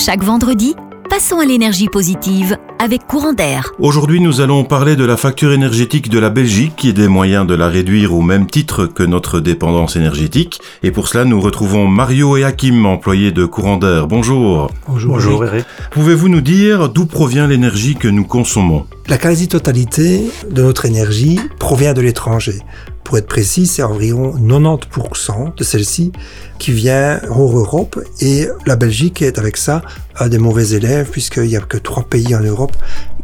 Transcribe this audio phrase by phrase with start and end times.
[0.00, 0.76] Chaque vendredi,
[1.10, 3.72] passons à l'énergie positive avec courant d'air.
[3.78, 7.54] Aujourd'hui, nous allons parler de la facture énergétique de la Belgique et des moyens de
[7.54, 10.60] la réduire au même titre que notre dépendance énergétique.
[10.82, 14.06] Et pour cela, nous retrouvons Mario et Hakim, employés de courant d'air.
[14.06, 14.70] Bonjour.
[14.88, 15.14] Bonjour.
[15.14, 15.64] Bonjour Eric.
[15.90, 18.86] Pouvez-vous nous dire d'où provient l'énergie que nous consommons?
[19.08, 22.60] La quasi-totalité de notre énergie provient de l'étranger.
[23.08, 26.12] Pour être précis, c'est environ 90% de celle-ci
[26.58, 29.80] qui vient hors Europe et la Belgique est avec ça
[30.20, 32.67] un des mauvais élèves puisqu'il n'y a que trois pays en Europe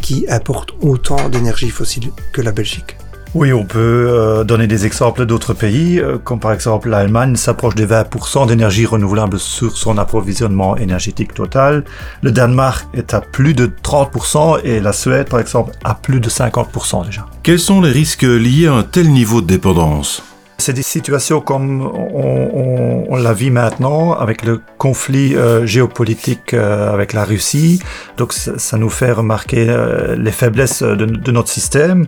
[0.01, 2.97] qui importent autant d'énergie fossile que la Belgique.
[3.35, 7.75] Oui, on peut euh, donner des exemples d'autres pays, euh, comme par exemple l'Allemagne s'approche
[7.75, 11.85] des 20% d'énergie renouvelable sur son approvisionnement énergétique total.
[12.23, 16.31] Le Danemark est à plus de 30% et la Suède, par exemple, à plus de
[16.31, 17.27] 50% déjà.
[17.43, 20.23] Quels sont les risques liés à un tel niveau de dépendance?
[20.59, 26.55] C'est des situations comme on, on, on la vit maintenant avec le conflit euh, géopolitique
[26.55, 27.81] euh, avec la Russie.
[28.17, 32.07] Donc ça, nous fait remarquer euh, les faiblesses de, notre système.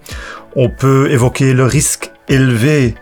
[0.55, 2.95] On peut évoquer le risque élevé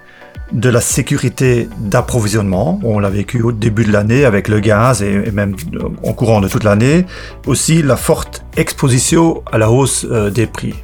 [0.53, 2.81] de la sécurité d'approvisionnement.
[2.83, 5.57] On l'a vécu au début de l'année avec le gaz et, et même
[6.03, 7.07] en courant de toute l'année.
[7.47, 10.75] Aussi la forte exposition à la hausse des prix.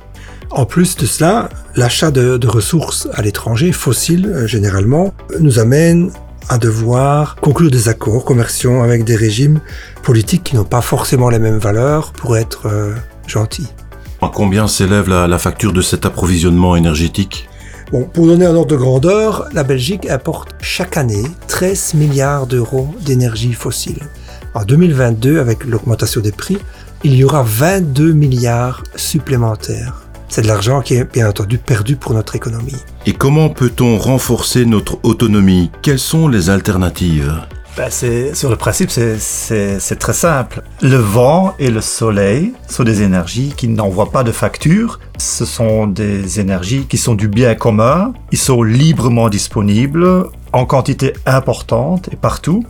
[0.51, 6.11] En plus de cela, l'achat de, de ressources à l'étranger, fossiles euh, généralement, nous amène
[6.49, 9.61] à devoir conclure des accords commerciaux avec des régimes
[10.03, 12.95] politiques qui n'ont pas forcément les mêmes valeurs pour être euh,
[13.29, 13.69] gentils.
[14.21, 17.49] À combien s'élève la, la facture de cet approvisionnement énergétique?
[17.93, 22.93] Bon, pour donner un ordre de grandeur, la Belgique importe chaque année 13 milliards d'euros
[23.01, 24.03] d'énergie fossile.
[24.55, 26.59] En 2022, avec l'augmentation des prix,
[27.05, 30.10] il y aura 22 milliards supplémentaires.
[30.33, 32.77] C'est de l'argent qui est bien entendu perdu pour notre économie.
[33.05, 35.73] Et comment peut-on renforcer notre autonomie?
[35.83, 37.35] Quelles sont les alternatives?
[37.77, 40.63] Ben, sur le principe, c'est très simple.
[40.83, 45.01] Le vent et le soleil sont des énergies qui n'envoient pas de facture.
[45.19, 48.13] Ce sont des énergies qui sont du bien commun.
[48.31, 52.65] Ils sont librement disponibles en quantité importante et partout.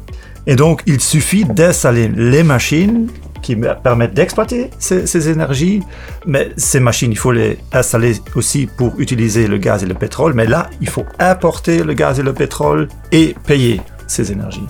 [0.47, 3.09] Et donc, il suffit d'installer les machines
[3.43, 5.83] qui permettent d'exploiter ces, ces, énergies.
[6.27, 10.35] Mais ces machines, il faut les installer aussi pour utiliser le gaz et le pétrole.
[10.35, 14.67] Mais là, il faut importer le gaz et le pétrole et payer ces énergies.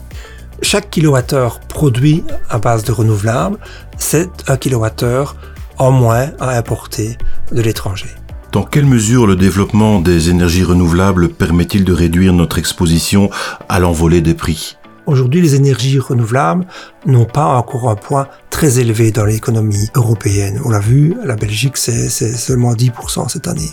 [0.63, 3.59] Chaque kilowattheure produit à base de renouvelables,
[3.97, 5.37] c'est un kilowattheure
[5.79, 7.17] en moins à importer
[7.51, 8.11] de l'étranger.
[8.53, 13.31] Dans quelle mesure le développement des énergies renouvelables permet-il de réduire notre exposition
[13.69, 14.77] à l'envolée des prix?
[15.11, 16.65] Aujourd'hui, les énergies renouvelables
[17.05, 20.61] n'ont pas encore un poids très élevé dans l'économie européenne.
[20.65, 23.71] On l'a vu, la Belgique, c'est seulement 10% cette année.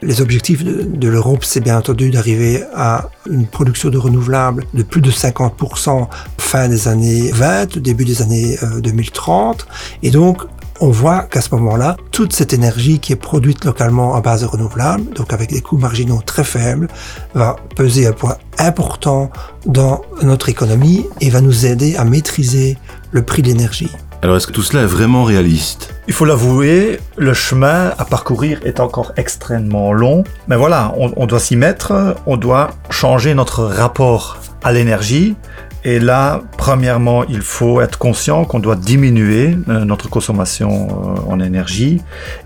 [0.00, 4.84] Les objectifs de, de l'Europe, c'est bien entendu d'arriver à une production de renouvelables de
[4.84, 6.06] plus de 50%
[6.38, 9.66] fin des années 20, début des années euh, 2030.
[10.04, 10.44] Et donc,
[10.80, 14.46] on voit qu'à ce moment-là, toute cette énergie qui est produite localement à base de
[14.46, 16.88] renouvelables, donc avec des coûts marginaux très faibles,
[17.34, 19.30] va peser un poids important
[19.66, 22.78] dans notre économie et va nous aider à maîtriser
[23.10, 23.90] le prix de l'énergie.
[24.22, 25.94] Alors est-ce que tout cela est vraiment réaliste?
[26.06, 30.24] Il faut l'avouer, le chemin à parcourir est encore extrêmement long.
[30.46, 35.36] Mais voilà, on, on doit s'y mettre, on doit changer notre rapport à l'énergie.
[35.84, 41.40] Et là, premièrement, il faut être conscient qu'on doit diminuer euh, notre consommation euh, en
[41.40, 42.00] énergie.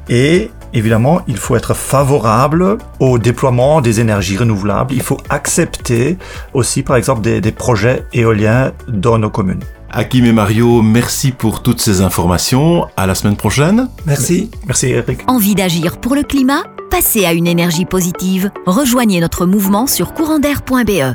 [0.09, 4.95] Et évidemment, il faut être favorable au déploiement des énergies renouvelables.
[4.95, 6.17] Il faut accepter
[6.53, 9.63] aussi, par exemple, des, des projets éoliens dans nos communes.
[9.91, 12.89] Hakim et Mario, merci pour toutes ces informations.
[12.97, 13.89] À la semaine prochaine.
[14.07, 14.51] Merci.
[14.67, 15.21] Merci Eric.
[15.29, 16.65] Envie d'agir pour le climat?
[16.91, 18.51] Passez à une énergie positive.
[18.67, 21.15] Rejoignez notre mouvement sur courantair.be.